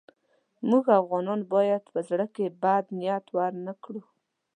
[0.69, 4.03] موږ افغانان باید په زړه کې بد نیت ورنه کړو.